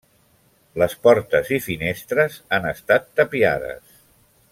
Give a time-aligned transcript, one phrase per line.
[0.83, 3.97] Les portes i finestres han estat tapiades.